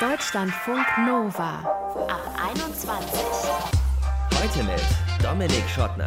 [0.00, 1.58] Deutschlandfunk Nova
[2.08, 3.20] ab 21.
[4.32, 4.80] Heute mit
[5.20, 6.06] Dominik Schottner.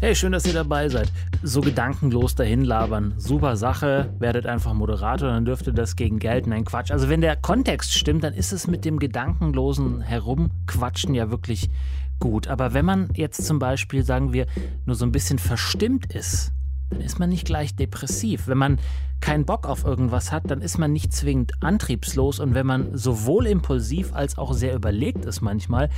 [0.00, 1.10] Hey, schön, dass ihr dabei seid.
[1.42, 3.14] So gedankenlos dahin labern.
[3.16, 4.12] Super Sache.
[4.18, 6.46] Werdet einfach Moderator, dann dürfte das gegen Geld.
[6.46, 6.90] Nein, Quatsch.
[6.90, 11.70] Also, wenn der Kontext stimmt, dann ist es mit dem gedankenlosen Herumquatschen ja wirklich
[12.18, 12.48] gut.
[12.48, 14.44] Aber wenn man jetzt zum Beispiel, sagen wir,
[14.84, 16.52] nur so ein bisschen verstimmt ist,
[16.90, 18.46] dann ist man nicht gleich depressiv.
[18.46, 18.78] Wenn man
[19.20, 23.46] keinen Bock auf irgendwas hat, dann ist man nicht zwingend antriebslos und wenn man sowohl
[23.46, 25.90] impulsiv als auch sehr überlegt ist manchmal,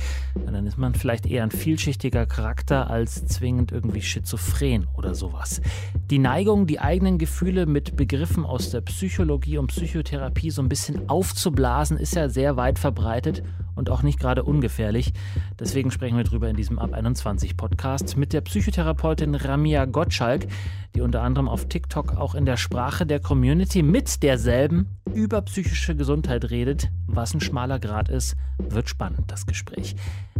[0.45, 5.61] dann ist man vielleicht eher ein vielschichtiger Charakter als zwingend irgendwie schizophren oder sowas.
[6.09, 11.09] Die Neigung, die eigenen Gefühle mit Begriffen aus der Psychologie und Psychotherapie so ein bisschen
[11.09, 13.43] aufzublasen, ist ja sehr weit verbreitet
[13.75, 15.13] und auch nicht gerade ungefährlich.
[15.59, 20.47] Deswegen sprechen wir drüber in diesem Ab 21 Podcast mit der Psychotherapeutin Ramia Gottschalk,
[20.95, 25.95] die unter anderem auf TikTok auch in der Sprache der Community mit derselben über psychische
[25.95, 26.89] Gesundheit redet.
[27.07, 29.95] Was ein schmaler Grad ist, wird spannend, das Gespräch.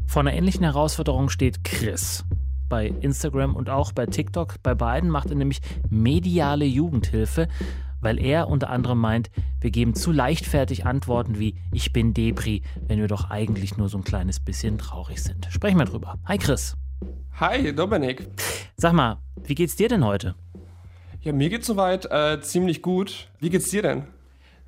[0.06, 2.26] Vor einer ähnlichen Herausforderung steht Chris
[2.70, 4.56] bei Instagram und auch bei TikTok.
[4.64, 7.48] Bei beiden macht er nämlich mediale Jugendhilfe
[8.04, 13.00] weil er unter anderem meint, wir geben zu leichtfertig Antworten wie ich bin Depri, wenn
[13.00, 15.48] wir doch eigentlich nur so ein kleines bisschen traurig sind.
[15.50, 16.20] Sprechen wir drüber.
[16.26, 16.76] Hi Chris.
[17.40, 18.28] Hi Dominik.
[18.78, 20.36] Sag mal, wie geht's dir denn heute?
[21.24, 23.30] Ja, mir geht's soweit äh, ziemlich gut.
[23.40, 24.04] Wie geht's dir denn?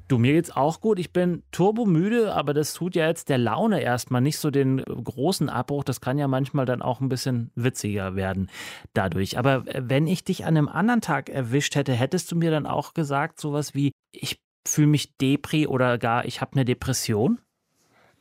[0.08, 1.00] Du, mir geht's auch gut.
[1.00, 5.50] Ich bin turbomüde, aber das tut ja jetzt der Laune erstmal nicht so den großen
[5.50, 5.84] Abbruch.
[5.84, 8.50] Das kann ja manchmal dann auch ein bisschen witziger werden
[8.94, 9.38] dadurch.
[9.38, 12.94] Aber wenn ich dich an einem anderen Tag erwischt hätte, hättest du mir dann auch
[12.94, 17.40] gesagt, sowas wie, ich fühle mich Depri oder gar, ich habe eine Depression?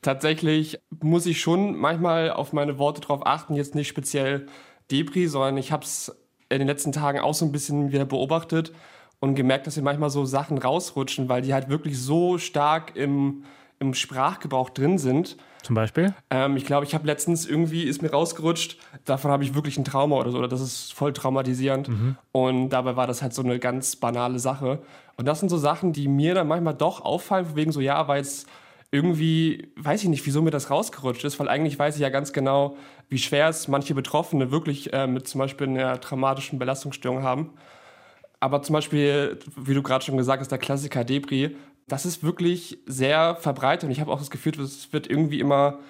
[0.02, 4.46] Tatsächlich muss ich schon manchmal auf meine Worte drauf achten, jetzt nicht speziell
[4.91, 6.14] Depri, sondern ich habe es
[6.48, 8.73] in den letzten Tagen auch so ein bisschen wieder beobachtet
[9.20, 13.45] und gemerkt, dass mir manchmal so Sachen rausrutschen, weil die halt wirklich so stark im,
[13.78, 15.37] im Sprachgebrauch drin sind.
[15.62, 16.15] Zum Beispiel?
[16.28, 19.84] Ähm, ich glaube, ich habe letztens irgendwie, ist mir rausgerutscht, davon habe ich wirklich ein
[19.84, 21.88] Trauma oder so, oder das ist voll traumatisierend.
[21.88, 22.16] Mhm.
[22.33, 24.81] Und dabei war das halt so eine ganz banale Sache.
[25.16, 28.21] Und das sind so Sachen, die mir dann manchmal doch auffallen, wegen so, ja, weil
[28.21, 28.44] es
[28.94, 32.32] irgendwie, weiß ich nicht, wieso mir das rausgerutscht ist, weil eigentlich weiß ich ja ganz
[32.32, 32.77] genau,
[33.09, 37.50] wie schwer es manche Betroffene wirklich äh, mit zum Beispiel einer traumatischen Belastungsstörung haben.
[38.38, 41.50] Aber zum Beispiel, wie du gerade schon gesagt hast, der Klassiker Debris,
[41.88, 45.81] das ist wirklich sehr verbreitet und ich habe auch das Gefühl, es wird irgendwie immer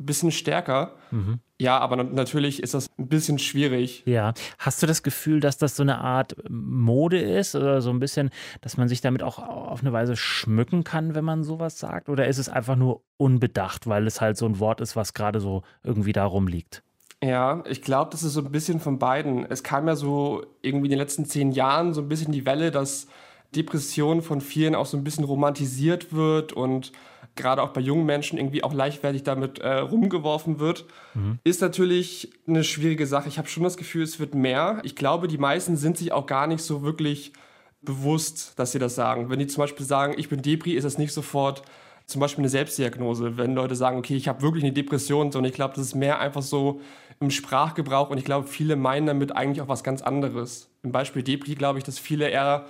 [0.00, 0.94] ein bisschen stärker.
[1.10, 1.40] Mhm.
[1.58, 4.02] Ja, aber natürlich ist das ein bisschen schwierig.
[4.04, 4.34] Ja.
[4.58, 8.30] Hast du das Gefühl, dass das so eine Art Mode ist oder so ein bisschen,
[8.62, 12.08] dass man sich damit auch auf eine Weise schmücken kann, wenn man sowas sagt?
[12.08, 15.38] Oder ist es einfach nur unbedacht, weil es halt so ein Wort ist, was gerade
[15.40, 16.82] so irgendwie da rumliegt?
[17.22, 19.48] Ja, ich glaube, das ist so ein bisschen von beiden.
[19.48, 22.72] Es kam ja so irgendwie in den letzten zehn Jahren so ein bisschen die Welle,
[22.72, 23.06] dass
[23.54, 26.90] Depression von vielen auch so ein bisschen romantisiert wird und
[27.34, 30.84] gerade auch bei jungen Menschen irgendwie auch leichtfertig damit äh, rumgeworfen wird.
[31.14, 31.38] Mhm.
[31.44, 33.28] Ist natürlich eine schwierige Sache.
[33.28, 34.80] Ich habe schon das Gefühl, es wird mehr.
[34.82, 37.32] Ich glaube, die meisten sind sich auch gar nicht so wirklich
[37.80, 39.30] bewusst, dass sie das sagen.
[39.30, 41.62] Wenn die zum Beispiel sagen, ich bin Depri, ist das nicht sofort
[42.06, 45.54] zum Beispiel eine Selbstdiagnose, wenn Leute sagen, okay, ich habe wirklich eine Depression, sondern ich
[45.54, 46.80] glaube, das ist mehr einfach so
[47.20, 50.68] im Sprachgebrauch und ich glaube, viele meinen damit eigentlich auch was ganz anderes.
[50.82, 52.66] Im Beispiel Depri glaube ich, dass viele eher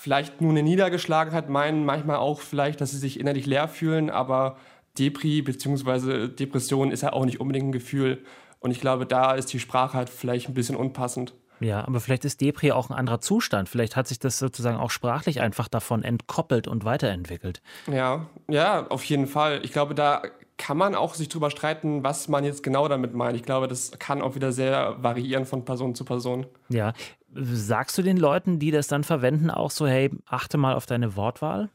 [0.00, 4.56] vielleicht nur eine Niedergeschlagenheit meinen, manchmal auch vielleicht, dass sie sich innerlich leer fühlen, aber
[4.98, 6.28] Depri bzw.
[6.28, 8.24] Depression ist ja auch nicht unbedingt ein Gefühl
[8.60, 11.34] und ich glaube, da ist die Sprache halt vielleicht ein bisschen unpassend.
[11.60, 13.68] Ja, aber vielleicht ist Depri auch ein anderer Zustand.
[13.68, 17.60] Vielleicht hat sich das sozusagen auch sprachlich einfach davon entkoppelt und weiterentwickelt.
[17.92, 19.60] Ja, ja, auf jeden Fall.
[19.62, 20.22] Ich glaube, da
[20.56, 23.36] kann man auch sich drüber streiten, was man jetzt genau damit meint.
[23.36, 26.46] Ich glaube, das kann auch wieder sehr variieren von Person zu Person.
[26.70, 26.94] Ja.
[27.34, 31.16] Sagst du den Leuten, die das dann verwenden, auch so, hey, achte mal auf deine
[31.16, 31.70] Wortwahl?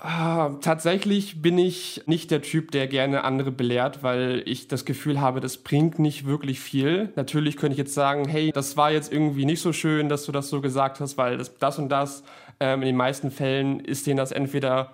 [0.00, 5.20] Ah, tatsächlich bin ich nicht der Typ, der gerne andere belehrt, weil ich das Gefühl
[5.20, 7.12] habe, das bringt nicht wirklich viel.
[7.16, 10.30] Natürlich könnte ich jetzt sagen, hey, das war jetzt irgendwie nicht so schön, dass du
[10.30, 12.22] das so gesagt hast, weil das, das und das,
[12.60, 14.92] ähm, in den meisten Fällen ist denen das entweder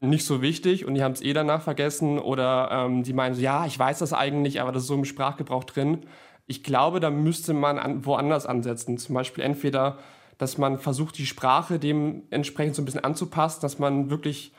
[0.00, 3.40] nicht so wichtig und die haben es eh danach vergessen oder ähm, die meinen so,
[3.40, 6.06] ja, ich weiß das eigentlich, aber das ist so im Sprachgebrauch drin.
[6.46, 8.98] Ich glaube, da müsste man an, woanders ansetzen.
[8.98, 9.98] Zum Beispiel entweder
[10.38, 14.52] dass man versucht, die Sprache dementsprechend so ein bisschen anzupassen, dass man wirklich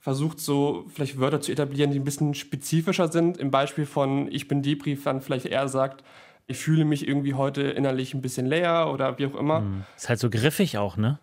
[0.00, 3.38] versucht, so vielleicht Wörter zu etablieren, die ein bisschen spezifischer sind.
[3.38, 6.02] Im Beispiel von Ich bin Debrief dann vielleicht eher sagt,
[6.48, 9.60] ich fühle mich irgendwie heute innerlich ein bisschen leer oder wie auch immer.
[9.60, 9.84] Mhm.
[9.96, 11.18] Ist halt so griffig auch, ne?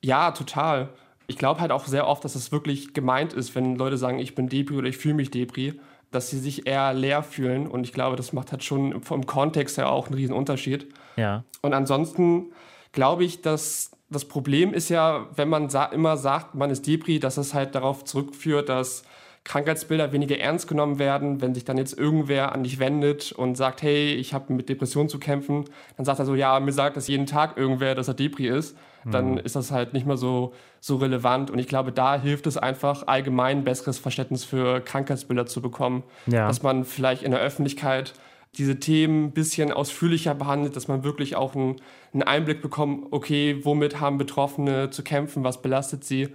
[0.00, 0.90] Ja, total.
[1.26, 4.34] Ich glaube halt auch sehr oft, dass es wirklich gemeint ist, wenn Leute sagen, ich
[4.34, 5.80] bin Depri oder ich fühle mich Depri,
[6.14, 7.66] dass sie sich eher leer fühlen.
[7.66, 10.92] Und ich glaube, das macht halt schon vom Kontext her auch einen riesen Unterschied.
[11.16, 11.44] Ja.
[11.62, 12.52] Und ansonsten
[12.92, 17.18] glaube ich, dass das Problem ist ja, wenn man sa immer sagt, man ist Depri,
[17.18, 19.02] dass das halt darauf zurückführt, dass
[19.44, 21.42] Krankheitsbilder weniger ernst genommen werden.
[21.42, 25.08] Wenn sich dann jetzt irgendwer an dich wendet und sagt, hey, ich habe mit Depressionen
[25.08, 25.64] zu kämpfen,
[25.96, 28.76] dann sagt er so, ja, mir sagt das jeden Tag irgendwer, dass er Depri ist.
[29.10, 29.38] Dann mhm.
[29.38, 31.50] ist das halt nicht mehr so, so relevant.
[31.50, 36.02] Und ich glaube, da hilft es einfach, allgemein ein besseres Verständnis für Krankheitsbilder zu bekommen.
[36.26, 36.46] Ja.
[36.46, 38.14] Dass man vielleicht in der Öffentlichkeit
[38.56, 41.76] diese Themen ein bisschen ausführlicher behandelt, dass man wirklich auch einen,
[42.12, 46.28] einen Einblick bekommt, okay, womit haben Betroffene zu kämpfen, was belastet sie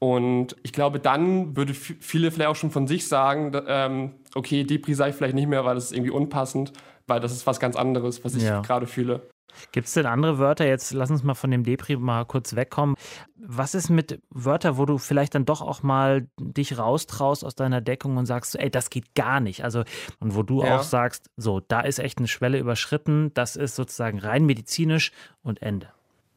[0.00, 4.94] und ich glaube, dann würde viele vielleicht auch schon von sich sagen, ähm, okay, Depri
[4.94, 6.72] sei ich vielleicht nicht mehr, weil das ist irgendwie unpassend,
[7.06, 8.62] weil das ist was ganz anderes, was ich ja.
[8.62, 9.28] gerade fühle.
[9.72, 10.66] Gibt es denn andere Wörter?
[10.66, 12.96] Jetzt lass uns mal von dem Depri mal kurz wegkommen.
[13.36, 17.80] Was ist mit Wörtern, wo du vielleicht dann doch auch mal dich raustraust aus deiner
[17.80, 19.64] Deckung und sagst, ey, das geht gar nicht.
[19.64, 19.84] Also,
[20.18, 20.76] und wo du ja.
[20.76, 25.12] auch sagst, so, da ist echt eine Schwelle überschritten, das ist sozusagen rein medizinisch
[25.42, 25.88] und Ende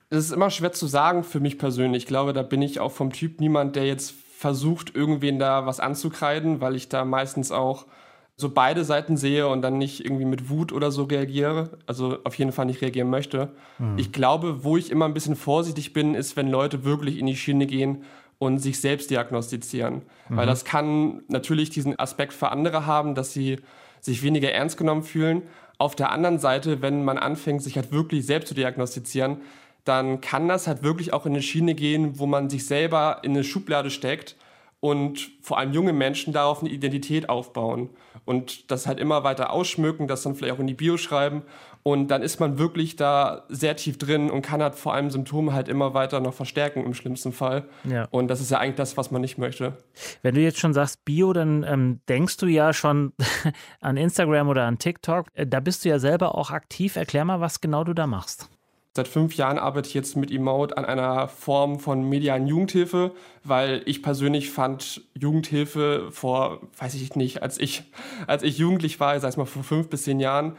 [0.09, 2.03] es ist immer schwer zu sagen für mich persönlich.
[2.03, 5.79] Ich glaube, da bin ich auch vom Typ niemand, der jetzt versucht, irgendwen da was
[5.79, 7.85] anzukreiden, weil ich da meistens auch
[8.35, 11.77] so beide Seiten sehe und dann nicht irgendwie mit Wut oder so reagiere.
[11.85, 13.51] Also auf jeden Fall nicht reagieren möchte.
[13.77, 13.97] Mhm.
[13.97, 17.35] Ich glaube, wo ich immer ein bisschen vorsichtig bin, ist, wenn Leute wirklich in die
[17.35, 18.03] Schiene gehen
[18.39, 20.01] und sich selbst diagnostizieren.
[20.29, 20.37] Mhm.
[20.37, 23.59] Weil das kann natürlich diesen Aspekt für andere haben, dass sie
[24.01, 25.43] sich weniger ernst genommen fühlen.
[25.77, 29.37] Auf der anderen Seite, wenn man anfängt, sich halt wirklich selbst zu diagnostizieren,
[29.85, 33.31] dann kann das halt wirklich auch in eine Schiene gehen, wo man sich selber in
[33.31, 34.35] eine Schublade steckt
[34.83, 37.89] und vor allem junge Menschen darauf eine Identität aufbauen
[38.25, 41.43] und das halt immer weiter ausschmücken, das dann vielleicht auch in die Bio schreiben
[41.83, 45.53] und dann ist man wirklich da sehr tief drin und kann halt vor allem Symptome
[45.53, 47.63] halt immer weiter noch verstärken im schlimmsten Fall.
[47.85, 48.09] Ja.
[48.11, 49.77] Und das ist ja eigentlich das, was man nicht möchte.
[50.21, 53.13] Wenn du jetzt schon sagst Bio, dann ähm, denkst du ja schon
[53.79, 55.27] an Instagram oder an TikTok.
[55.33, 56.97] Äh, da bist du ja selber auch aktiv.
[56.97, 58.49] Erklär mal, was genau du da machst.
[58.95, 63.11] Seit fünf Jahren arbeite ich jetzt mit Emote an einer Form von medialen Jugendhilfe,
[63.43, 67.85] weil ich persönlich fand Jugendhilfe vor, weiß ich nicht, als ich,
[68.27, 70.55] als ich jugendlich war, sei es mal vor fünf bis zehn Jahren,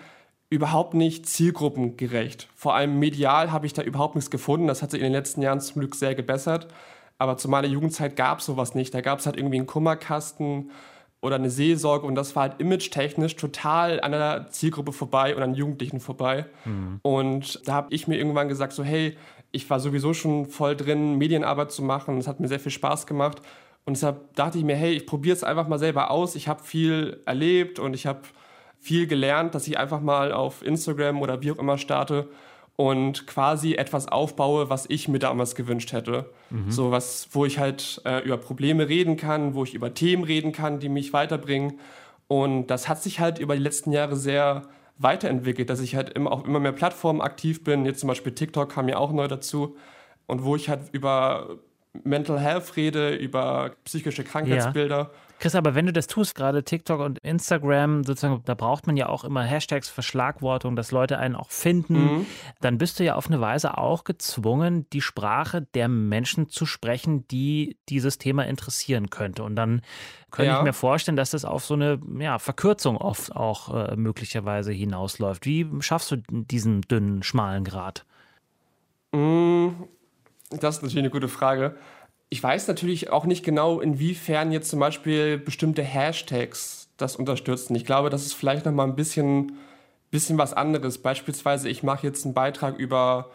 [0.50, 2.48] überhaupt nicht zielgruppengerecht.
[2.56, 4.66] Vor allem medial habe ich da überhaupt nichts gefunden.
[4.66, 6.66] Das hat sich in den letzten Jahren zum Glück sehr gebessert.
[7.18, 8.92] Aber zu meiner Jugendzeit gab es sowas nicht.
[8.94, 10.70] Da gab es halt irgendwie einen Kummerkasten
[11.24, 15.54] oder eine Seelsorge und das war halt image-technisch total an der Zielgruppe vorbei und an
[15.54, 16.44] Jugendlichen vorbei.
[16.66, 17.00] Mhm.
[17.02, 19.16] Und da habe ich mir irgendwann gesagt, so hey,
[19.50, 22.18] ich war sowieso schon voll drin, Medienarbeit zu machen.
[22.18, 23.40] Es hat mir sehr viel Spaß gemacht.
[23.86, 26.34] Und deshalb dachte ich mir, hey, ich probiere es einfach mal selber aus.
[26.34, 28.20] Ich habe viel erlebt und ich habe
[28.78, 32.28] viel gelernt, dass ich einfach mal auf Instagram oder wie auch immer starte
[32.76, 36.30] und quasi etwas aufbaue, was ich mir damals gewünscht hätte.
[36.50, 36.70] Mhm.
[36.70, 40.52] So was, wo ich halt äh, über Probleme reden kann, wo ich über Themen reden
[40.52, 41.78] kann, die mich weiterbringen.
[42.26, 44.62] Und das hat sich halt über die letzten Jahre sehr
[44.98, 47.84] weiterentwickelt, dass ich halt immer auf immer mehr Plattformen aktiv bin.
[47.84, 49.76] Jetzt zum Beispiel TikTok kam ja auch neu dazu.
[50.26, 51.58] Und wo ich halt über
[52.02, 54.96] Mental Health rede, über psychische Krankheitsbilder.
[54.96, 55.10] Ja.
[55.38, 59.08] Chris, aber wenn du das tust, gerade TikTok und Instagram, sozusagen, da braucht man ja
[59.08, 62.26] auch immer Hashtags, Verschlagwortung, dass Leute einen auch finden, mhm.
[62.60, 67.26] dann bist du ja auf eine Weise auch gezwungen, die Sprache der Menschen zu sprechen,
[67.28, 69.42] die dieses Thema interessieren könnte.
[69.42, 69.82] Und dann
[70.30, 70.58] könnte ja.
[70.58, 75.46] ich mir vorstellen, dass das auf so eine ja, Verkürzung oft auch äh, möglicherweise hinausläuft.
[75.46, 78.06] Wie schaffst du diesen dünnen, schmalen Grad?
[79.12, 79.88] Mhm.
[80.50, 81.76] Das ist natürlich eine gute Frage.
[82.34, 87.76] Ich weiß natürlich auch nicht genau, inwiefern jetzt zum Beispiel bestimmte Hashtags das unterstützen.
[87.76, 89.52] Ich glaube, das ist vielleicht noch mal ein bisschen,
[90.10, 90.98] bisschen was anderes.
[90.98, 93.30] Beispielsweise, ich mache jetzt einen Beitrag über,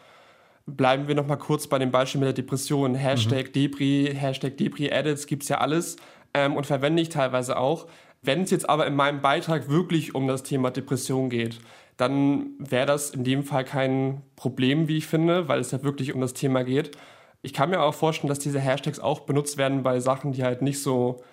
[0.66, 2.94] bleiben wir noch mal kurz bei dem Beispiel mit der Depression.
[2.94, 3.52] Hashtag mhm.
[3.54, 5.96] Depri, Hashtag Depri-Edits, gibt es ja alles
[6.34, 7.88] ähm, und verwende ich teilweise auch.
[8.22, 11.62] Wenn es jetzt aber in meinem Beitrag wirklich um das Thema Depression geht,
[11.96, 16.14] dann wäre das in dem Fall kein Problem, wie ich finde, weil es ja wirklich
[16.14, 16.98] um das Thema geht.
[17.42, 20.62] Ich kann mir auch vorstellen, dass diese Hashtags auch benutzt werden bei Sachen, die halt
[20.62, 21.24] nicht so,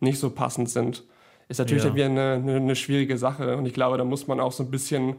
[0.00, 1.04] nicht so passend sind.
[1.48, 1.90] Ist natürlich ja.
[1.90, 4.62] dann wieder eine, eine, eine, schwierige Sache und ich glaube, da muss man auch so
[4.62, 5.16] ein bisschen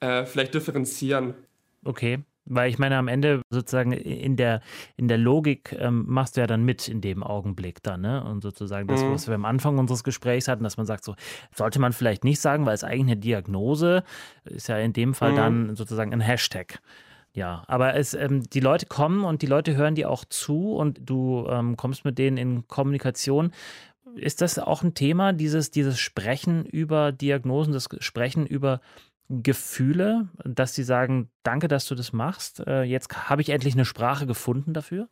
[0.00, 1.34] äh, vielleicht differenzieren.
[1.84, 2.20] Okay.
[2.46, 4.60] Weil ich meine, am Ende sozusagen in der,
[4.96, 8.24] in der Logik ähm, machst du ja dann mit in dem Augenblick dann, ne?
[8.24, 9.12] Und sozusagen das, mhm.
[9.12, 11.14] was wir am Anfang unseres Gesprächs hatten, dass man sagt, so
[11.54, 14.02] sollte man vielleicht nicht sagen, weil es eigentlich eine Diagnose
[14.44, 15.36] ist ja in dem Fall mhm.
[15.36, 16.80] dann sozusagen ein Hashtag.
[17.32, 21.00] Ja, aber es, ähm, die Leute kommen und die Leute hören dir auch zu und
[21.08, 23.52] du ähm, kommst mit denen in Kommunikation.
[24.16, 28.80] Ist das auch ein Thema, dieses, dieses Sprechen über Diagnosen, das Sprechen über
[29.28, 32.66] Gefühle, dass sie sagen, danke, dass du das machst.
[32.66, 35.08] Äh, jetzt habe ich endlich eine Sprache gefunden dafür?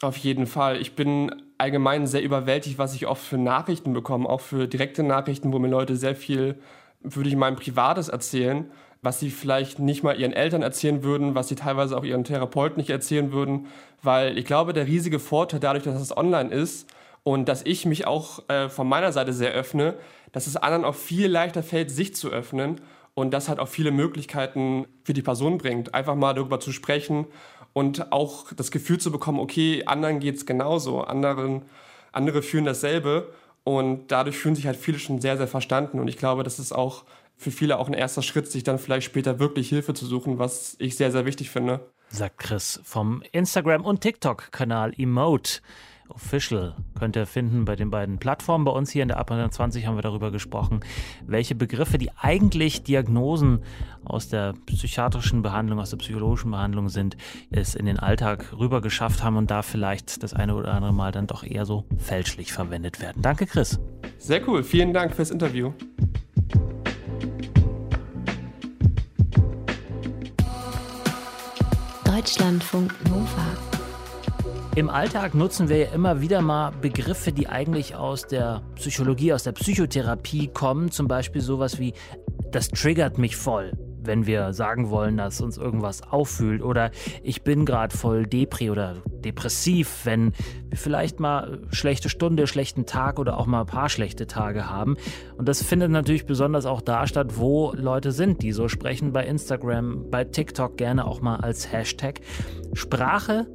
[0.00, 0.80] Auf jeden Fall.
[0.80, 5.52] Ich bin allgemein sehr überwältigt, was ich oft für Nachrichten bekomme, auch für direkte Nachrichten,
[5.52, 6.58] wo mir Leute sehr viel,
[7.00, 8.70] würde ich meinem Privates erzählen.
[9.02, 12.78] Was sie vielleicht nicht mal ihren Eltern erzählen würden, was sie teilweise auch ihren Therapeuten
[12.78, 13.66] nicht erzählen würden.
[14.02, 16.86] Weil ich glaube, der riesige Vorteil dadurch, dass es online ist
[17.22, 19.94] und dass ich mich auch äh, von meiner Seite sehr öffne,
[20.32, 22.80] dass es anderen auch viel leichter fällt, sich zu öffnen
[23.14, 27.26] und das halt auch viele Möglichkeiten für die Person bringt, einfach mal darüber zu sprechen
[27.72, 31.62] und auch das Gefühl zu bekommen, okay, anderen geht es genauso, anderen,
[32.12, 33.32] andere fühlen dasselbe
[33.64, 36.72] und dadurch fühlen sich halt viele schon sehr, sehr verstanden und ich glaube, das ist
[36.72, 37.04] auch
[37.40, 40.76] für viele auch ein erster Schritt, sich dann vielleicht später wirklich Hilfe zu suchen, was
[40.78, 41.80] ich sehr, sehr wichtig finde.
[42.10, 45.60] Sagt Chris vom Instagram- und TikTok-Kanal Emote.
[46.10, 48.64] Official könnt ihr finden bei den beiden Plattformen.
[48.64, 50.80] Bei uns hier in der Ab 20 haben wir darüber gesprochen,
[51.24, 53.62] welche Begriffe, die eigentlich Diagnosen
[54.04, 57.16] aus der psychiatrischen Behandlung, aus der psychologischen Behandlung sind,
[57.50, 61.12] es in den Alltag rüber geschafft haben und da vielleicht das eine oder andere Mal
[61.12, 63.22] dann doch eher so fälschlich verwendet werden.
[63.22, 63.78] Danke, Chris.
[64.18, 64.64] Sehr cool.
[64.64, 65.72] Vielen Dank fürs Interview.
[72.20, 73.56] Deutschlandfunk Nova.
[74.76, 79.44] Im Alltag nutzen wir ja immer wieder mal Begriffe, die eigentlich aus der Psychologie, aus
[79.44, 80.90] der Psychotherapie kommen.
[80.90, 81.94] Zum Beispiel sowas wie,
[82.52, 83.72] das triggert mich voll,
[84.10, 86.62] wenn wir sagen wollen, dass uns irgendwas auffühlt.
[86.62, 86.90] Oder
[87.22, 90.32] ich bin gerade voll depri oder depressiv, wenn
[90.68, 94.96] wir vielleicht mal schlechte Stunde, schlechten Tag oder auch mal ein paar schlechte Tage haben.
[95.38, 99.24] Und das findet natürlich besonders auch da statt, wo Leute sind, die so sprechen bei
[99.24, 102.20] Instagram, bei TikTok gerne auch mal als Hashtag.
[102.74, 103.46] Sprache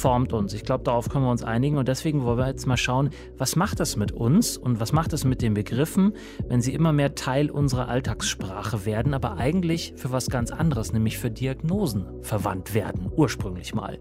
[0.00, 0.54] formt uns.
[0.54, 3.54] Ich glaube, darauf können wir uns einigen und deswegen wollen wir jetzt mal schauen, was
[3.54, 6.14] macht das mit uns und was macht es mit den Begriffen,
[6.48, 11.18] wenn sie immer mehr Teil unserer Alltagssprache werden, aber eigentlich für was ganz anderes, nämlich
[11.18, 13.98] für Diagnosen verwandt werden, ursprünglich mal.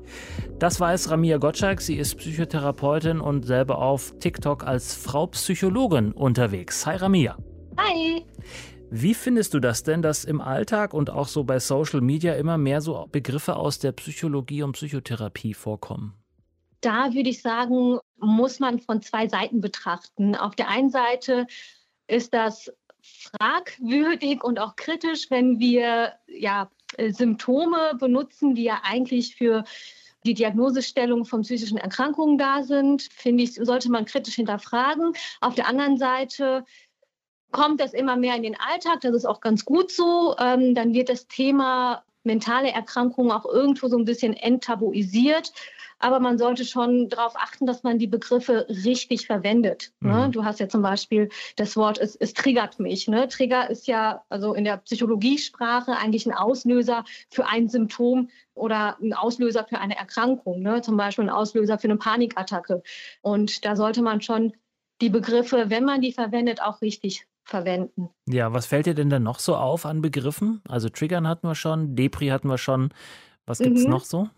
[0.58, 6.86] Das weiß Ramia Gottschalk, sie ist Psychotherapeutin und selber auf TikTok als Frau Psychologin unterwegs.
[6.86, 7.38] Hi Ramia.
[7.78, 8.24] Hi.
[8.92, 12.58] Wie findest du das denn, dass im Alltag und auch so bei Social Media immer
[12.58, 16.16] mehr so Begriffe aus der Psychologie und Psychotherapie vorkommen?
[16.82, 20.36] Da würde ich sagen, muss man von zwei Seiten betrachten.
[20.36, 21.46] Auf der einen Seite
[22.08, 26.70] ist das fragwürdig und auch kritisch, wenn wir ja,
[27.10, 29.64] Symptome benutzen, die ja eigentlich für
[30.26, 35.14] die Diagnosestellung von psychischen Erkrankungen da sind, finde ich, sollte man kritisch hinterfragen.
[35.40, 36.66] Auf der anderen Seite
[37.52, 39.02] kommt das immer mehr in den Alltag.
[39.02, 40.36] Das ist auch ganz gut so.
[40.40, 45.52] Ähm, dann wird das Thema mentale Erkrankungen auch irgendwo so ein bisschen enttabuisiert.
[46.02, 49.92] Aber man sollte schon darauf achten, dass man die Begriffe richtig verwendet.
[50.00, 50.28] Ne?
[50.28, 50.32] Mhm.
[50.32, 53.10] Du hast ja zum Beispiel das Wort, es, es triggert mich.
[53.10, 53.28] Ne?
[53.28, 59.14] Trigger ist ja also in der Psychologiesprache eigentlich ein Auslöser für ein Symptom oder ein
[59.14, 60.62] Auslöser für eine Erkrankung.
[60.62, 60.82] Ne?
[60.82, 62.82] Zum Beispiel ein Auslöser für eine Panikattacke.
[63.22, 64.54] Und da sollte man schon
[65.02, 68.10] die Begriffe, wenn man die verwendet, auch richtig verwenden.
[68.28, 70.62] Ja, was fällt dir denn dann noch so auf an Begriffen?
[70.68, 72.94] Also Triggern hatten wir schon, Depri hatten wir schon.
[73.46, 73.90] Was gibt es mhm.
[73.90, 74.30] noch so?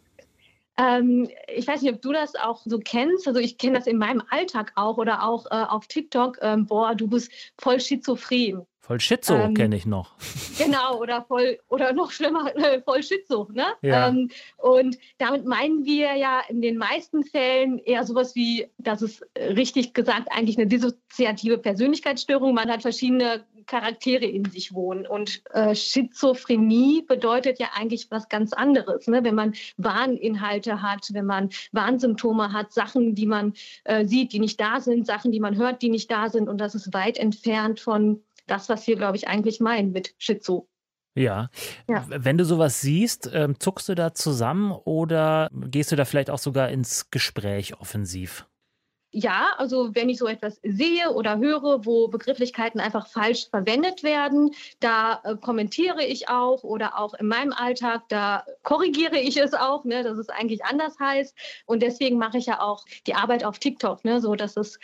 [0.78, 3.28] Ähm, ich weiß nicht, ob du das auch so kennst.
[3.28, 6.40] Also ich kenne das in meinem Alltag auch oder auch äh, auf TikTok.
[6.42, 8.66] Ähm, boah, du bist voll schizophren.
[8.82, 10.16] Voll Schizo ähm, kenne ich noch.
[10.58, 13.48] Genau, oder voll, oder noch schlimmer, äh, voll Schizo.
[13.52, 13.66] Ne?
[13.82, 14.10] Ja.
[14.10, 19.26] Ähm, und damit meinen wir ja in den meisten Fällen eher sowas wie, das ist
[19.36, 22.54] richtig gesagt, eigentlich eine dissoziative Persönlichkeitsstörung.
[22.54, 25.08] Man hat verschiedene Charaktere in sich wohnen.
[25.08, 29.08] Und äh, Schizophrenie bedeutet ja eigentlich was ganz anderes.
[29.08, 29.24] Ne?
[29.24, 34.60] Wenn man Warninhalte hat, wenn man Warnsymptome hat, Sachen, die man äh, sieht, die nicht
[34.60, 36.50] da sind, Sachen, die man hört, die nicht da sind.
[36.50, 40.68] Und das ist weit entfernt von das, was wir, glaube ich, eigentlich meinen mit Schizo.
[41.16, 41.50] Ja.
[41.90, 42.06] ja.
[42.08, 46.38] Wenn du sowas siehst, ähm, zuckst du da zusammen oder gehst du da vielleicht auch
[46.38, 48.48] sogar ins Gespräch offensiv?
[49.14, 54.52] Ja, also wenn ich so etwas sehe oder höre, wo Begrifflichkeiten einfach falsch verwendet werden,
[54.80, 59.84] da äh, kommentiere ich auch oder auch in meinem Alltag, da korrigiere ich es auch,
[59.84, 61.36] ne, dass es eigentlich anders heißt.
[61.66, 64.80] Und deswegen mache ich ja auch die Arbeit auf TikTok, ne, so dass es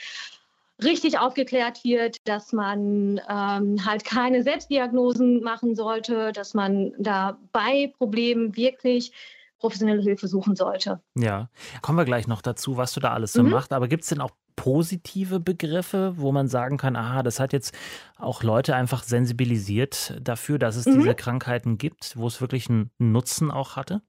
[0.84, 7.91] richtig aufgeklärt wird, dass man ähm, halt keine Selbstdiagnosen machen sollte, dass man da bei
[7.98, 9.12] Problemen wirklich
[9.60, 11.01] professionelle Hilfe suchen sollte.
[11.15, 11.50] Ja,
[11.81, 13.51] kommen wir gleich noch dazu, was du da alles so mhm.
[13.51, 13.74] machst.
[13.74, 17.75] Aber gibt es denn auch positive Begriffe, wo man sagen kann, aha, das hat jetzt
[18.17, 21.00] auch Leute einfach sensibilisiert dafür, dass es mhm.
[21.00, 24.01] diese Krankheiten gibt, wo es wirklich einen Nutzen auch hatte?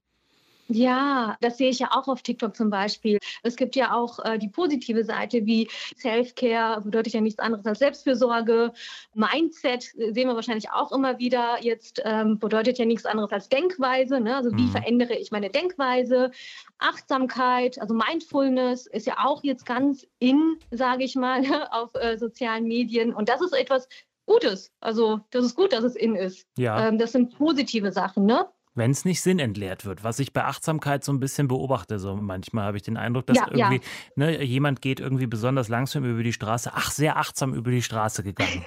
[0.71, 3.17] Ja, das sehe ich ja auch auf TikTok zum Beispiel.
[3.41, 7.79] Es gibt ja auch äh, die positive Seite wie Self-Care, bedeutet ja nichts anderes als
[7.79, 8.71] Selbstfürsorge.
[9.15, 11.57] Mindset äh, sehen wir wahrscheinlich auch immer wieder.
[11.61, 14.19] Jetzt ähm, bedeutet ja nichts anderes als Denkweise.
[14.19, 14.35] Ne?
[14.35, 14.71] Also wie mhm.
[14.71, 16.29] verändere ich meine Denkweise?
[16.77, 22.65] Achtsamkeit, also Mindfulness ist ja auch jetzt ganz in, sage ich mal, auf äh, sozialen
[22.65, 23.13] Medien.
[23.13, 23.87] Und das ist etwas,
[24.29, 24.71] Gutes.
[24.79, 26.45] Also das ist gut, dass es in ist.
[26.55, 26.87] Ja.
[26.87, 28.47] Ähm, das sind positive Sachen, ne?
[28.79, 31.99] Wenn es nicht sinnentleert wird, was ich bei Achtsamkeit so ein bisschen beobachte.
[31.99, 33.81] So manchmal habe ich den Eindruck, dass Ja, irgendwie ja.
[34.15, 38.23] Ne, jemand geht irgendwie besonders langsam über die Straße, ach sehr achtsam über die Straße
[38.23, 38.65] gegangen.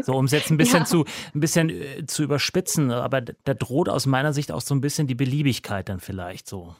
[0.00, 0.84] So um es jetzt ein bisschen Ja.
[0.86, 4.80] zu ein bisschen äh, zu überspitzen, aber da droht aus meiner Sicht auch so ein
[4.80, 6.74] bisschen die Beliebigkeit dann vielleicht so.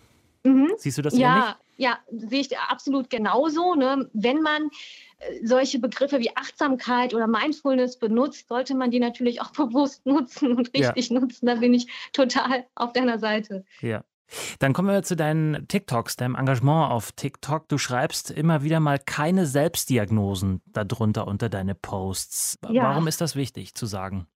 [0.45, 0.73] Mhm.
[0.76, 1.16] Siehst du das?
[1.16, 3.75] Ja, ja, sehe ich absolut genauso.
[3.75, 4.09] Ne?
[4.12, 4.71] Wenn man
[5.18, 10.52] äh, solche Begriffe wie Achtsamkeit oder Mindfulness benutzt, sollte man die natürlich auch bewusst nutzen
[10.57, 10.88] und Ja.
[10.90, 11.47] richtig nutzen.
[11.47, 13.64] Da bin ich total auf deiner Seite.
[13.80, 14.02] Ja.
[14.59, 17.66] Dann kommen wir zu deinen TikToks, deinem Engagement auf TikTok.
[17.68, 22.59] Du schreibst immer wieder mal keine Selbstdiagnosen darunter unter deine Posts.
[22.68, 22.83] Ja.
[22.83, 24.26] Warum ist das wichtig zu sagen?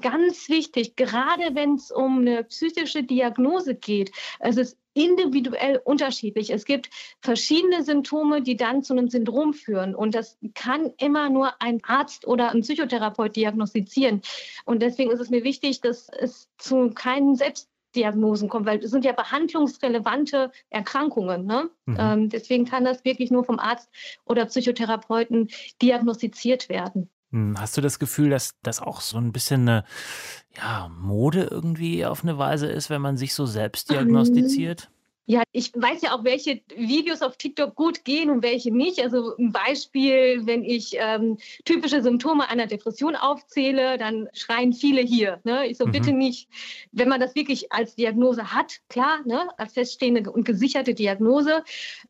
[0.00, 4.12] Ganz wichtig, gerade wenn es um eine psychische Diagnose geht.
[4.38, 6.50] Es ist individuell unterschiedlich.
[6.50, 9.94] Es gibt verschiedene Symptome, die dann zu einem Syndrom führen.
[9.94, 14.22] Und das kann immer nur ein Arzt oder ein Psychotherapeut diagnostizieren.
[14.64, 19.04] Und deswegen ist es mir wichtig, dass es zu keinen Selbstdiagnosen kommt, weil es sind
[19.04, 21.46] ja behandlungsrelevante Erkrankungen.
[21.46, 21.68] Ne?
[21.86, 21.96] Mhm.
[21.98, 23.88] Ähm, deswegen kann das wirklich nur vom Arzt
[24.24, 25.48] oder Psychotherapeuten
[25.82, 27.10] diagnostiziert werden.
[27.32, 29.84] Hm, Hast du das Gefühl, dass das auch so ein bisschen eine
[30.56, 34.90] ja, Mode irgendwie auf eine Weise ist, wenn man sich so selbst diagnostiziert?
[35.30, 39.00] Ja, ich weiß ja auch, welche Videos auf TikTok gut gehen und welche nicht.
[39.00, 45.38] Also ein Beispiel, wenn ich ähm, typische Symptome einer Depression aufzähle, dann schreien viele hier.
[45.44, 45.68] Ne?
[45.68, 45.92] Ich so, Mhm.
[45.92, 46.48] bitte nicht.
[46.90, 49.46] Wenn man das wirklich als Diagnose hat, klar, ne?
[49.56, 51.62] als feststehende und gesicherte Diagnose.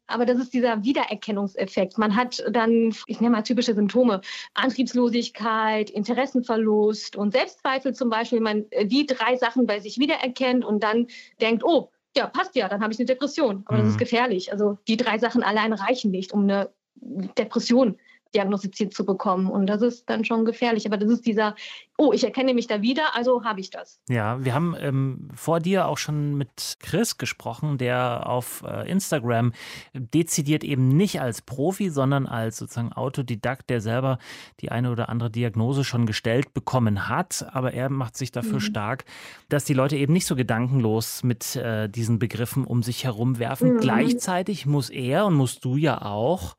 [0.06, 1.98] Aber das ist dieser Wiedererkennungseffekt.
[1.98, 4.22] Man hat dann, ich nenne mal typische Symptome,
[4.54, 8.38] Antriebslosigkeit, Interessenverlust und Selbstzweifel zum Beispiel.
[8.38, 11.08] Wenn man äh, die drei Sachen bei sich wiedererkennt und dann
[11.42, 13.62] denkt, oh, ja, passt ja, dann habe ich eine Depression.
[13.66, 13.90] Aber das Mhm.
[13.92, 14.52] ist gefährlich.
[14.52, 17.98] Also die drei Sachen allein reichen nicht, um eine Depression
[18.34, 19.48] diagnostiziert zu bekommen.
[19.48, 20.86] Und das ist dann schon gefährlich.
[20.86, 21.54] Aber das ist dieser,
[21.98, 24.00] oh, ich erkenne mich da wieder, also habe ich das.
[24.08, 29.52] Ja, wir haben ähm, vor dir auch schon mit Chris gesprochen, der auf äh, Instagram
[29.94, 34.18] dezidiert eben nicht als Profi, sondern als sozusagen Autodidakt, der selber
[34.60, 37.46] die eine oder andere Diagnose schon gestellt bekommen hat.
[37.52, 38.60] Aber er macht sich dafür Mhm.
[38.60, 39.04] stark,
[39.48, 43.74] dass die Leute eben nicht so gedankenlos mit äh, diesen Begriffen um sich herum werfen.
[43.74, 43.80] Mhm.
[43.80, 46.56] Gleichzeitig muss er und musst du ja auch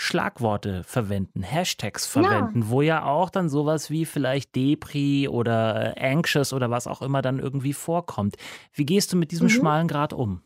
[0.00, 6.52] Schlagworte verwenden, Hashtags verwenden, wo ja auch dann sowas wie vielleicht Depri oder äh, Anxious
[6.52, 8.36] oder was auch immer dann irgendwie vorkommt.
[8.72, 9.50] Wie gehst du mit diesem Mhm.
[9.50, 10.40] schmalen Grad um?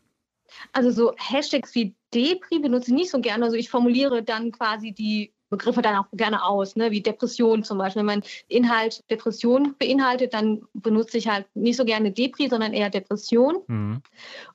[0.71, 3.45] Also so Hashtags wie Depri benutze ich nicht so gerne.
[3.45, 6.89] Also ich formuliere dann quasi die Begriffe dann auch gerne aus, ne?
[6.89, 7.99] wie Depression zum Beispiel.
[7.99, 12.89] Wenn mein Inhalt Depression beinhaltet, dann benutze ich halt nicht so gerne Depri, sondern eher
[12.89, 13.57] Depression.
[13.67, 14.01] Mhm.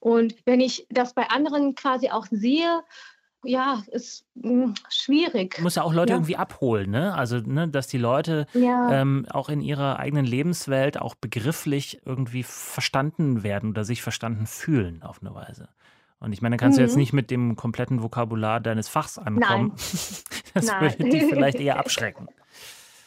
[0.01, 2.83] Und wenn ich das bei anderen quasi auch sehe,
[3.45, 5.59] ja, ist mh, schwierig.
[5.61, 6.17] Muss ja auch Leute Ja.
[6.17, 7.15] irgendwie abholen, ne?
[7.15, 12.43] Also, ne, dass die Leute Ja, ähm, auch in ihrer eigenen Lebenswelt auch begrifflich irgendwie
[12.43, 15.69] verstanden werden oder sich verstanden fühlen auf eine Weise.
[16.21, 17.01] Und ich meine, da kannst du jetzt Mhm.
[17.01, 19.73] nicht mit dem kompletten Vokabular deines Fachs ankommen.
[20.55, 20.81] Das Nein.
[20.81, 22.27] würde dich vielleicht eher abschrecken.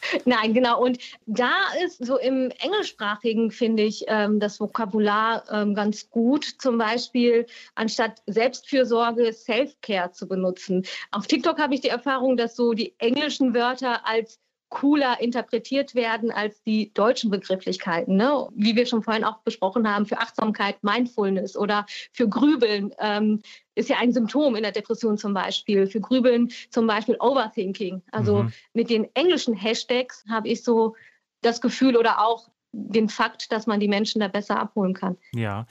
[0.24, 0.82] nein, genau.
[0.82, 1.52] Und da
[1.84, 6.44] ist so im Englischsprachigen, finde ich, ähm, das Vokabular ähm, ganz gut.
[6.44, 10.84] Zum Beispiel anstatt Selbstfürsorge Self-Care zu benutzen.
[11.10, 14.40] Auf TikTok habe ich die Erfahrung, dass so die englischen Wörter als
[14.72, 18.16] cooler interpretiert werden als die deutschen Begrifflichkeiten.
[18.16, 18.48] Ne?
[18.54, 23.42] Wie wir schon vorhin auch besprochen haben, für Achtsamkeit, Mindfulness oder für Grübeln ähm,
[23.74, 25.86] ist ja ein Symptom in der Depression zum Beispiel.
[25.86, 28.02] Für Grübeln zum Beispiel Overthinking.
[28.12, 28.52] Also Mhm.
[28.72, 30.96] mit den englischen Hashtags habe ich so
[31.42, 35.18] das Gefühl oder auch den Fakt, dass man die Menschen da besser abholen kann.
[35.34, 35.66] Ja.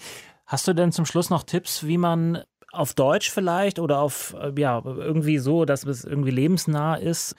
[0.46, 4.54] Hast du denn zum Schluss noch Tipps, wie man auf Deutsch vielleicht oder auf, äh,
[4.58, 7.36] ja, irgendwie so, dass es irgendwie lebensnah ist,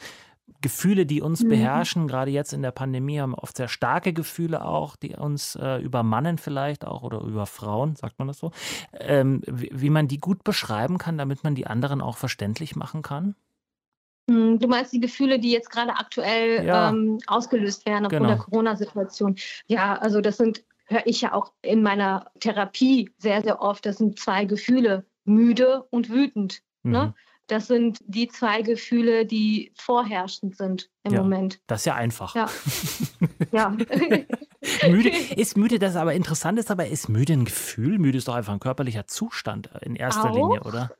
[0.63, 1.49] Gefühle, die uns Mhm.
[1.51, 5.77] beherrschen, gerade jetzt in der Pandemie, haben oft sehr starke Gefühle auch, die uns äh,
[5.83, 8.51] übermannen vielleicht auch oder über Frauen, sagt man das so,
[8.99, 13.03] ähm, wie, wie man die gut beschreiben kann, damit man die anderen auch verständlich machen
[13.03, 13.35] kann?
[14.31, 16.91] Hm, Du meinst die Gefühle, die jetzt gerade aktuell Ja.
[16.91, 18.35] ähm, ausgelöst werden aufgrund Genau.
[18.35, 19.37] der Corona-Situation.
[19.67, 23.99] Ja, also das sind, höre ich ja auch in meiner Therapie sehr, sehr oft, das
[23.99, 26.63] sind zwei Gefühle, müde und wütend.
[26.85, 27.15] Ne?
[27.49, 31.23] Das sind die zwei Gefühle, die vorherrschend sind im Ja.
[31.23, 31.61] Moment.
[31.67, 32.35] Das ist ja einfach.
[32.35, 32.49] Ja.
[33.53, 33.77] Ja.
[34.89, 37.99] müde, ist müde, das aber interessant ist, aber ist müde ein Gefühl?
[37.99, 40.35] Müde ist doch einfach ein körperlicher Zustand in erster Auch.
[40.35, 40.91] Linie, oder?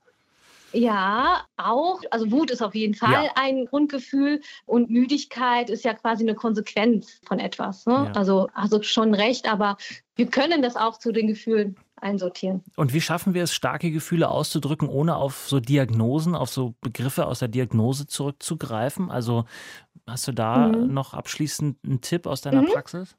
[0.75, 2.01] Ja, auch.
[2.11, 3.33] Also Wut ist auf jeden Fall Ja.
[3.37, 7.87] ein Grundgefühl und Müdigkeit ist ja quasi eine Konsequenz von etwas.
[7.87, 7.93] Ne?
[7.93, 8.13] Ja.
[8.13, 9.77] Also, also schon recht, aber
[10.17, 12.63] wir können das auch zu den Gefühlen einsortieren.
[12.77, 17.27] Und wie schaffen wir es, starke Gefühle auszudrücken, ohne auf so Diagnosen, auf so Begriffe
[17.27, 19.11] aus der Diagnose zurückzugreifen?
[19.11, 19.45] Also
[20.07, 20.93] hast du da mhm.
[20.93, 22.67] noch abschließend einen Tipp aus deiner mhm.
[22.67, 23.17] Praxis?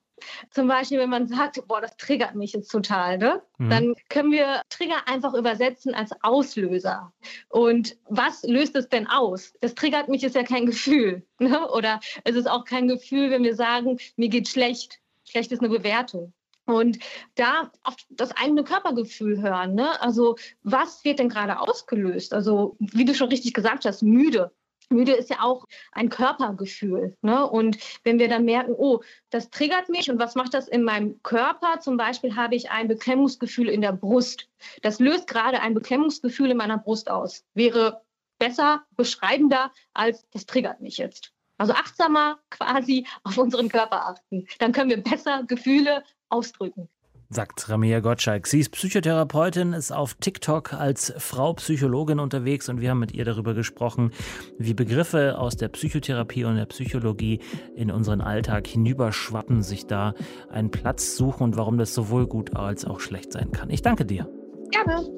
[0.52, 3.42] Zum Beispiel, wenn man sagt, boah, das triggert mich jetzt total, ne?
[3.58, 3.70] Mhm.
[3.70, 7.12] dann können wir Trigger einfach übersetzen als Auslöser.
[7.50, 9.54] Und was löst es denn aus?
[9.62, 11.26] Das triggert mich ist ja kein Gefühl.
[11.40, 11.68] Ne?
[11.72, 15.02] Oder es ist auch kein Gefühl, wenn wir sagen, mir geht schlecht.
[15.26, 16.32] Schlecht ist eine Bewertung.
[16.66, 17.00] Und
[17.36, 19.76] da auf das eigene Körpergefühl hören.
[19.76, 20.02] Ne?
[20.02, 22.34] Also was wird denn gerade ausgelöst?
[22.34, 24.52] Also wie du schon richtig gesagt hast, müde.
[24.90, 27.18] Müde ist ja auch ein Körpergefühl.
[27.22, 27.50] Ne?
[27.50, 31.22] Und wenn wir dann merken, oh, das triggert mich und was macht das in meinem
[31.24, 31.80] Körper?
[31.80, 34.48] Zum Beispiel habe ich ein Beklemmungsgefühl in der Brust.
[34.82, 37.44] Das löst gerade ein Beklemmungsgefühl in meiner Brust aus.
[37.54, 38.02] Wäre
[38.40, 41.34] besser, beschreibender als das triggert mich jetzt.
[41.58, 44.48] Also achtsamer quasi auf unseren Körper achten.
[44.60, 46.90] Dann können wir besser Gefühle ausdrücken
[47.34, 48.48] sagt Ramia Gottschalk.
[48.48, 53.26] Sie ist Psychotherapeutin, ist auf TikTok als Frau Psychologin unterwegs und wir haben mit ihr
[53.26, 54.12] darüber gesprochen,
[54.58, 57.40] wie Begriffe aus der Psychotherapie und der Psychologie
[57.76, 60.14] in unseren Alltag hinüberschwappen, sich da
[60.50, 63.70] einen Platz suchen und warum das sowohl gut als auch schlecht sein kann.
[63.70, 64.30] Ich danke dir.
[64.72, 65.10] Gerne.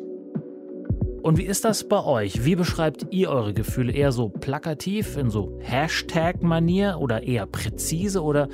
[1.21, 2.45] Und wie ist das bei euch?
[2.45, 3.91] Wie beschreibt ihr eure Gefühle?
[3.91, 8.47] Eher so plakativ, in so Hashtag-Manier oder eher präzise oder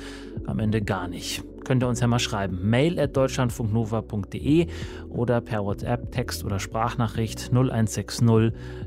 [0.46, 1.44] am Ende gar nicht?
[1.64, 2.58] Könnt ihr uns ja mal schreiben.
[2.62, 4.66] Mail at deutschlandfunknova.de
[5.08, 8.22] oder per WhatsApp, Text oder Sprachnachricht 0160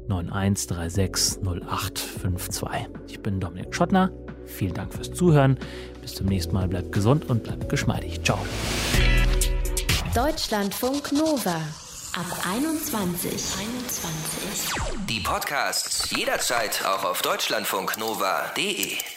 [0.08, 2.70] 9136 0852.
[3.08, 4.12] Ich bin Dominik Schottner.
[4.46, 5.58] Vielen Dank fürs Zuhören.
[6.02, 6.68] Bis zum nächsten Mal.
[6.68, 8.24] Bleibt gesund und bleibt geschmeidig.
[8.24, 8.40] Ciao.
[10.14, 11.58] Deutschlandfunk Nova.
[12.16, 13.32] Ab 21.
[13.32, 14.82] 21.
[15.10, 19.15] Die Podcasts jederzeit auch auf deutschlandfunknova.de.